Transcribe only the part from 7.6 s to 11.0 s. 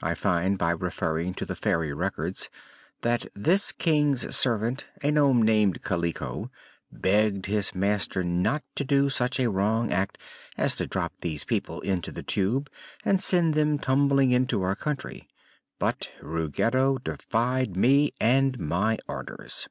master not to do such a wrong act as to